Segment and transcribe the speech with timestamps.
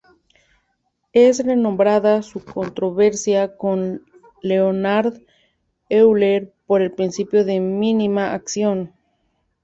[1.13, 4.03] Es renombrada su controversia con
[4.41, 5.21] Leonhard
[5.89, 8.93] Euler por el principio de mínima acción.